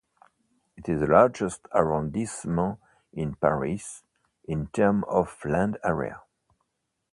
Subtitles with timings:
[0.77, 2.79] It is the largest arrondissement
[3.13, 4.01] in Paris
[4.45, 6.23] in terms of land area.